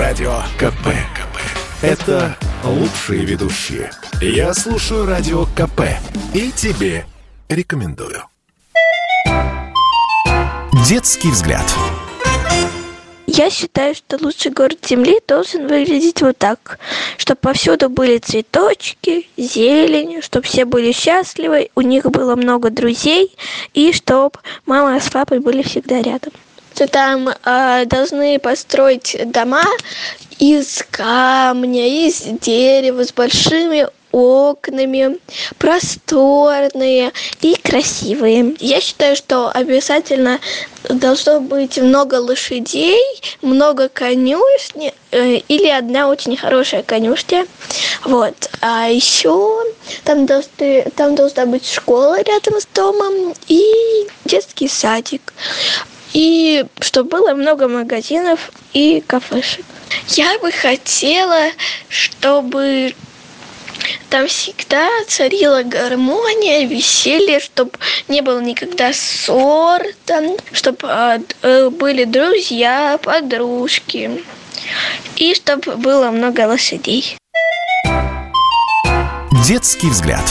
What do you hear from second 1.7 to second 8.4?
Это лучшие ведущие. Я слушаю Радио КП. И тебе рекомендую.